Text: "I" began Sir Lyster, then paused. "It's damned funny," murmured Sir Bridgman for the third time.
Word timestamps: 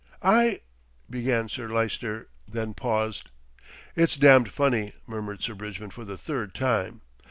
"I" 0.23 0.61
began 1.11 1.47
Sir 1.47 1.69
Lyster, 1.69 2.27
then 2.47 2.73
paused. 2.73 3.29
"It's 3.95 4.17
damned 4.17 4.49
funny," 4.49 4.93
murmured 5.07 5.43
Sir 5.43 5.53
Bridgman 5.53 5.91
for 5.91 6.05
the 6.05 6.17
third 6.17 6.55
time. 6.55 7.01